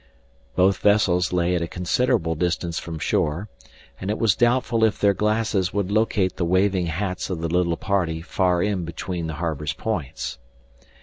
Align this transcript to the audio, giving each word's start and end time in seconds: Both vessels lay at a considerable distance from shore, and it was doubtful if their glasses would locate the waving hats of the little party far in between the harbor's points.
Both 0.55 0.77
vessels 0.79 1.31
lay 1.31 1.53
at 1.53 1.61
a 1.61 1.67
considerable 1.67 2.33
distance 2.33 2.79
from 2.79 2.97
shore, 2.97 3.49
and 3.99 4.09
it 4.09 4.17
was 4.17 4.33
doubtful 4.35 4.83
if 4.83 4.97
their 4.99 5.13
glasses 5.13 5.73
would 5.75 5.91
locate 5.91 6.37
the 6.37 6.43
waving 6.43 6.87
hats 6.87 7.29
of 7.29 7.39
the 7.39 7.47
little 7.47 7.77
party 7.77 8.19
far 8.19 8.63
in 8.63 8.83
between 8.83 9.27
the 9.27 9.35
harbor's 9.35 9.73
points. 9.73 10.39